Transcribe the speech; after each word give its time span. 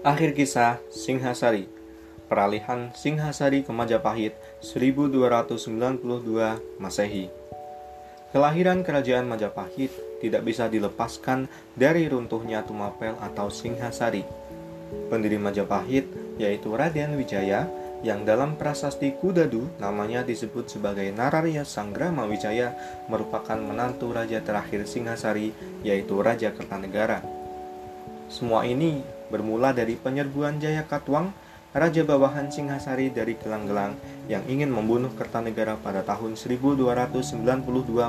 Akhir 0.00 0.32
kisah 0.32 0.80
Singhasari 0.88 1.68
Peralihan 2.24 2.88
Singhasari 2.96 3.60
ke 3.60 3.68
Majapahit 3.68 4.32
1292 4.64 6.00
Masehi 6.80 7.28
Kelahiran 8.32 8.80
kerajaan 8.80 9.28
Majapahit 9.28 9.92
tidak 10.24 10.48
bisa 10.48 10.72
dilepaskan 10.72 11.52
dari 11.76 12.08
runtuhnya 12.08 12.64
Tumapel 12.64 13.12
atau 13.20 13.52
Singhasari. 13.52 14.24
Pendiri 15.12 15.36
Majapahit 15.36 16.08
yaitu 16.40 16.72
Raden 16.72 17.20
Wijaya 17.20 17.68
yang 18.00 18.24
dalam 18.24 18.56
prasasti 18.56 19.12
Kudadu 19.20 19.68
namanya 19.76 20.24
disebut 20.24 20.64
sebagai 20.72 21.12
Nararya 21.12 21.68
Sanggrama 21.68 22.24
Wijaya 22.24 22.72
merupakan 23.12 23.60
menantu 23.60 24.16
raja 24.16 24.40
terakhir 24.40 24.88
Singhasari 24.88 25.52
yaitu 25.84 26.16
Raja 26.24 26.56
Kertanegara. 26.56 27.20
Semua 28.32 28.64
ini 28.64 29.19
bermula 29.30 29.70
dari 29.72 29.96
penyerbuan 29.96 30.58
Jaya 30.58 30.84
Katwang, 30.84 31.32
raja 31.70 32.02
bawahan 32.02 32.50
Singhasari 32.50 33.14
dari 33.14 33.38
Gelang-Gelang 33.38 33.94
yang 34.26 34.42
ingin 34.50 34.74
membunuh 34.74 35.14
Kertanegara 35.14 35.78
pada 35.78 36.02
tahun 36.02 36.34
1292 36.34 37.16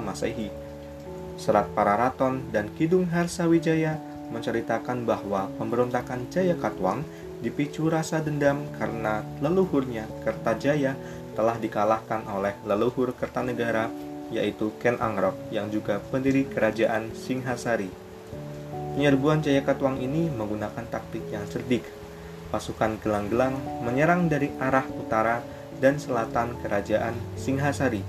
Masehi. 0.00 0.48
Serat 1.36 1.68
Pararaton 1.72 2.52
dan 2.52 2.68
Kidung 2.76 3.08
Harsawijaya 3.08 4.00
menceritakan 4.32 5.04
bahwa 5.04 5.48
pemberontakan 5.60 6.28
Jaya 6.32 6.56
Katwang 6.56 7.04
dipicu 7.40 7.88
rasa 7.88 8.20
dendam 8.20 8.68
karena 8.76 9.24
leluhurnya 9.40 10.04
Kertajaya 10.24 10.96
telah 11.32 11.56
dikalahkan 11.56 12.28
oleh 12.28 12.52
leluhur 12.68 13.16
Kertanegara 13.16 13.88
yaitu 14.30 14.70
Ken 14.78 14.96
Angrok 15.02 15.34
yang 15.50 15.68
juga 15.68 15.98
pendiri 16.12 16.46
kerajaan 16.46 17.10
Singhasari. 17.12 18.09
Penyerbuan 18.94 19.38
Jayakatwang 19.38 20.02
ini 20.02 20.26
menggunakan 20.32 20.82
taktik 20.90 21.22
yang 21.30 21.46
cerdik. 21.46 21.86
Pasukan 22.50 22.98
gelang-gelang 22.98 23.54
menyerang 23.86 24.26
dari 24.26 24.50
arah 24.58 24.82
utara 24.90 25.38
dan 25.78 25.96
selatan 26.02 26.58
kerajaan 26.58 27.14
Singhasari. 27.38 28.02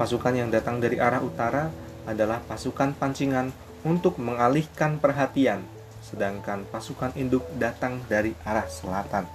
Pasukan 0.00 0.32
yang 0.32 0.48
datang 0.48 0.80
dari 0.80 0.96
arah 0.96 1.20
utara 1.20 1.68
adalah 2.08 2.40
pasukan 2.48 2.96
pancingan 2.96 3.52
untuk 3.84 4.16
mengalihkan 4.16 4.96
perhatian, 4.96 5.60
sedangkan 6.00 6.64
pasukan 6.72 7.12
induk 7.20 7.44
datang 7.60 8.00
dari 8.08 8.32
arah 8.48 8.66
selatan. 8.66 9.28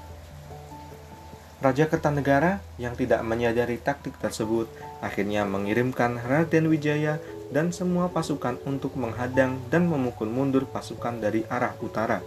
Raja 1.63 1.87
Kertanegara 1.87 2.59
yang 2.75 2.91
tidak 2.91 3.23
menyadari 3.23 3.79
taktik 3.79 4.19
tersebut 4.19 4.67
akhirnya 4.99 5.47
mengirimkan 5.47 6.19
Raden 6.19 6.67
Wijaya 6.67 7.23
dan 7.53 7.69
semua 7.69 8.09
pasukan 8.09 8.57
untuk 8.65 8.97
menghadang 8.97 9.61
dan 9.69 9.85
memukul 9.85 10.25
mundur 10.25 10.65
pasukan 10.65 11.21
dari 11.21 11.45
arah 11.45 11.77
utara, 11.85 12.25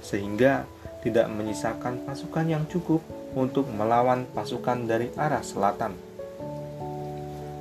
sehingga 0.00 0.64
tidak 1.04 1.28
menyisakan 1.28 2.08
pasukan 2.08 2.46
yang 2.48 2.64
cukup 2.72 3.04
untuk 3.36 3.68
melawan 3.68 4.24
pasukan 4.32 4.88
dari 4.88 5.12
arah 5.20 5.44
selatan. 5.44 5.92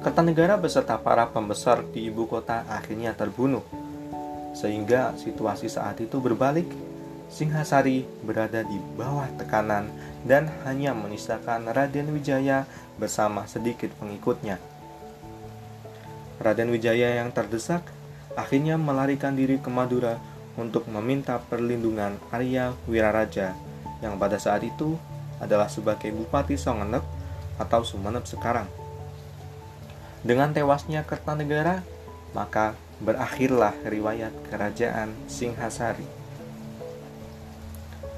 Kertanegara 0.01 0.55
beserta 0.57 0.97
para 0.97 1.27
pembesar 1.29 1.83
di 1.91 2.07
ibu 2.07 2.25
kota 2.25 2.63
akhirnya 2.71 3.11
terbunuh, 3.11 3.61
sehingga 4.55 5.13
situasi 5.19 5.67
saat 5.67 5.99
itu 5.99 6.17
berbalik. 6.17 6.65
Singhasari 7.31 8.03
berada 8.27 8.59
di 8.59 8.75
bawah 8.99 9.23
tekanan 9.39 9.87
dan 10.27 10.51
hanya 10.67 10.91
menyisakan 10.91 11.63
Raden 11.71 12.11
Wijaya 12.11 12.67
bersama 12.99 13.47
sedikit 13.47 13.87
pengikutnya. 14.03 14.70
Raden 16.41 16.73
Wijaya 16.73 17.21
yang 17.21 17.29
terdesak 17.29 17.85
akhirnya 18.33 18.75
melarikan 18.81 19.37
diri 19.37 19.61
ke 19.61 19.69
Madura 19.69 20.17
untuk 20.57 20.89
meminta 20.89 21.37
perlindungan 21.37 22.17
Arya 22.33 22.73
Wiraraja 22.89 23.53
yang 24.01 24.17
pada 24.17 24.41
saat 24.41 24.65
itu 24.65 24.97
adalah 25.37 25.69
sebagai 25.69 26.09
Bupati 26.09 26.57
Songenep 26.57 27.05
atau 27.61 27.85
Sumenep 27.85 28.25
sekarang. 28.25 28.65
Dengan 30.21 30.53
tewasnya 30.53 31.05
Kertanegara, 31.05 31.81
maka 32.33 32.77
berakhirlah 33.01 33.73
riwayat 33.85 34.33
kerajaan 34.49 35.13
Singhasari. 35.25 36.05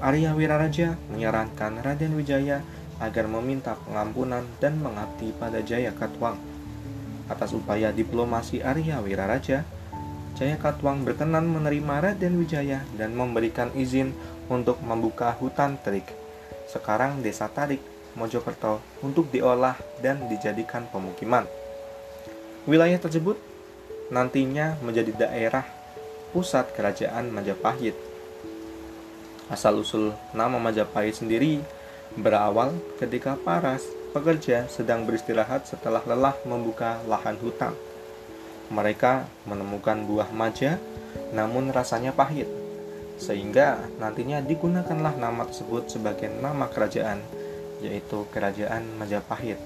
Arya 0.04 0.36
Wiraraja 0.36 1.00
menyarankan 1.12 1.80
Raden 1.80 2.12
Wijaya 2.16 2.60
agar 3.00 3.24
meminta 3.24 3.76
pengampunan 3.88 4.44
dan 4.60 4.76
mengabdi 4.80 5.32
pada 5.36 5.64
Jaya 5.64 5.96
Katwang 5.96 6.36
Atas 7.24 7.56
upaya 7.56 7.88
diplomasi 7.88 8.60
Arya 8.60 9.00
Wiraraja, 9.00 9.64
Jaya 10.34 10.58
Katwang 10.58 11.06
berkenan 11.06 11.46
menerima 11.46 12.02
Raden 12.02 12.34
Wijaya 12.42 12.82
dan 12.98 13.14
memberikan 13.14 13.70
izin 13.78 14.10
untuk 14.50 14.82
membuka 14.82 15.30
hutan 15.38 15.78
terik, 15.78 16.10
sekarang 16.66 17.22
desa 17.22 17.46
Tarik, 17.46 17.78
Mojokerto, 18.18 18.82
untuk 19.00 19.30
diolah 19.30 19.78
dan 20.02 20.26
dijadikan 20.26 20.90
pemukiman. 20.90 21.46
Wilayah 22.66 22.98
tersebut 22.98 23.38
nantinya 24.10 24.74
menjadi 24.82 25.14
daerah 25.14 25.64
pusat 26.34 26.66
kerajaan 26.74 27.30
Majapahit. 27.30 27.94
Asal-usul 29.46 30.18
nama 30.34 30.58
Majapahit 30.58 31.14
sendiri 31.14 31.62
berawal 32.18 32.74
ketika 32.98 33.38
Paras 33.38 33.86
pekerja 34.14 34.70
sedang 34.70 35.02
beristirahat 35.02 35.66
setelah 35.66 35.98
lelah 36.06 36.38
membuka 36.46 37.02
lahan 37.10 37.34
hutan. 37.42 37.74
Mereka 38.70 39.26
menemukan 39.50 40.06
buah 40.06 40.30
maja, 40.30 40.78
namun 41.34 41.74
rasanya 41.74 42.14
pahit, 42.14 42.46
sehingga 43.18 43.82
nantinya 43.98 44.38
digunakanlah 44.38 45.18
nama 45.18 45.42
tersebut 45.50 45.90
sebagai 45.90 46.30
nama 46.38 46.70
kerajaan, 46.70 47.18
yaitu 47.82 48.22
Kerajaan 48.30 48.86
Majapahit. 48.96 49.58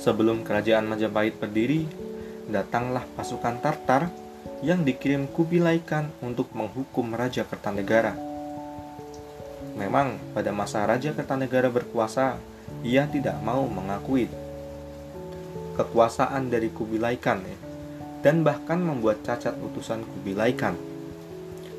Sebelum 0.00 0.42
Kerajaan 0.42 0.88
Majapahit 0.88 1.36
berdiri, 1.38 1.86
datanglah 2.50 3.04
pasukan 3.14 3.60
Tartar 3.60 4.10
yang 4.64 4.82
dikirim 4.82 5.28
Kubilai 5.28 5.84
Khan 5.84 6.08
untuk 6.24 6.48
menghukum 6.56 7.12
Raja 7.12 7.44
Kertanegara. 7.44 8.16
Memang 9.76 10.16
pada 10.32 10.50
masa 10.50 10.84
Raja 10.84 11.12
Kertanegara 11.12 11.68
berkuasa, 11.72 12.36
ia 12.84 13.08
tidak 13.08 13.40
mau 13.40 13.64
mengakui 13.64 14.28
kekuasaan 15.74 16.52
dari 16.52 16.68
Kubilai 16.68 17.16
Khan 17.16 17.40
ya, 17.42 17.58
dan 18.20 18.44
bahkan 18.44 18.78
membuat 18.78 19.24
cacat 19.24 19.56
utusan 19.56 20.04
Kubilai 20.04 20.52
Khan. 20.52 20.76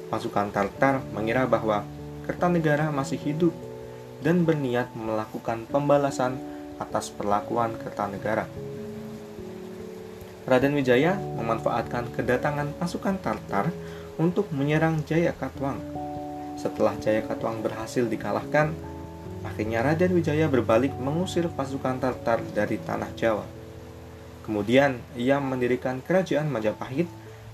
Pasukan 0.09 0.49
Tartar 0.49 1.05
mengira 1.13 1.45
bahwa 1.45 1.85
Kertanegara 2.25 2.89
masih 2.89 3.21
hidup 3.21 3.53
dan 4.25 4.41
berniat 4.49 4.89
melakukan 4.97 5.69
pembalasan 5.69 6.41
atas 6.81 7.13
perlakuan 7.13 7.77
Kertanegara. 7.77 8.49
Raden 10.49 10.73
Wijaya 10.73 11.17
memanfaatkan 11.37 12.09
kedatangan 12.17 12.73
pasukan 12.81 13.17
Tartar 13.21 13.69
untuk 14.17 14.49
menyerang 14.49 15.05
Jaya 15.05 15.37
Katwang. 15.37 15.77
Setelah 16.57 16.97
Jaya 16.97 17.21
Katwang 17.25 17.61
berhasil 17.61 18.05
dikalahkan, 18.09 18.73
Akhirnya 19.45 19.85
Raden 19.85 20.17
Wijaya 20.17 20.49
berbalik 20.49 20.97
mengusir 20.97 21.45
pasukan 21.53 22.01
Tartar 22.01 22.41
dari 22.57 22.81
tanah 22.81 23.13
Jawa. 23.13 23.45
Kemudian 24.41 24.97
ia 25.13 25.37
mendirikan 25.37 26.01
kerajaan 26.01 26.49
Majapahit 26.49 27.05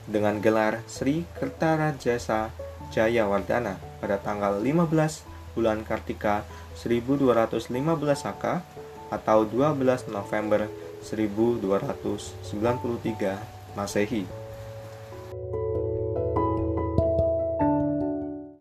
dengan 0.07 0.39
gelar 0.39 0.79
Sri 0.87 1.27
Kertarajasa 1.39 2.51
Jayawardana 2.91 3.79
pada 3.99 4.19
tanggal 4.19 4.59
15 4.59 5.55
bulan 5.55 5.83
Kartika 5.87 6.43
1215 6.79 7.71
Saka 8.15 8.63
atau 9.11 9.43
12 9.47 10.07
November 10.11 10.67
1293 11.03 13.75
Masehi. 13.75 14.40